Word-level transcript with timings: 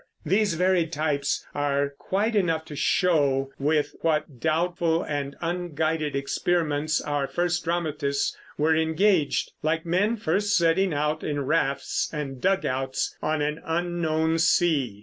These 0.25 0.55
varied 0.55 0.91
types 0.91 1.45
are 1.53 1.89
quite 1.99 2.35
enough 2.35 2.65
to 2.65 2.75
show 2.75 3.51
with 3.59 3.93
what 4.01 4.39
doubtful 4.39 5.03
and 5.03 5.35
unguided 5.41 6.15
experiments 6.15 6.99
our 7.01 7.27
first 7.27 7.63
dramatists 7.65 8.35
were 8.57 8.75
engaged, 8.75 9.51
like 9.61 9.85
men 9.85 10.17
first 10.17 10.57
setting 10.57 10.91
out 10.91 11.23
in 11.23 11.41
rafts 11.45 12.09
and 12.11 12.41
dugouts 12.41 13.15
on 13.21 13.43
an 13.43 13.61
unknown 13.63 14.39
sea. 14.39 14.99